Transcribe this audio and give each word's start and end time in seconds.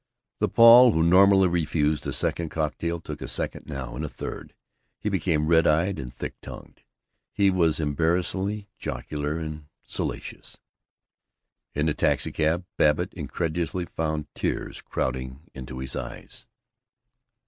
The 0.39 0.49
Paul 0.49 0.93
who 0.93 1.03
normally 1.03 1.47
refused 1.47 2.07
a 2.07 2.11
second 2.11 2.49
cocktail 2.49 2.99
took 2.99 3.21
a 3.21 3.27
second 3.27 3.67
now, 3.67 3.95
and 3.95 4.03
a 4.03 4.09
third. 4.09 4.55
He 4.99 5.09
became 5.09 5.45
red 5.45 5.67
eyed 5.67 5.99
and 5.99 6.11
thick 6.11 6.41
tongued. 6.41 6.81
He 7.31 7.51
was 7.51 7.79
embarrassingly 7.79 8.67
jocular 8.79 9.37
and 9.37 9.65
salacious. 9.85 10.57
In 11.75 11.85
the 11.85 11.93
taxicab 11.93 12.65
Babbitt 12.77 13.13
incredulously 13.13 13.85
found 13.85 14.25
tears 14.33 14.81
crowding 14.81 15.41
into 15.53 15.77
his 15.77 15.95
eyes. 15.95 16.47